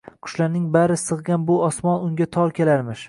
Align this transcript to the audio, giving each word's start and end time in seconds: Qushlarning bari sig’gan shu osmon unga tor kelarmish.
Qushlarning 0.27 0.63
bari 0.75 0.95
sig’gan 1.01 1.43
shu 1.51 1.59
osmon 1.67 2.03
unga 2.09 2.29
tor 2.39 2.57
kelarmish. 2.63 2.99